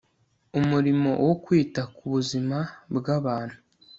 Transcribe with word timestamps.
Umurimo 0.59 1.09
wo 1.25 1.35
kwita 1.43 1.81
ku 1.95 2.03
buzima 2.13 2.57
bwabantu 2.95 3.57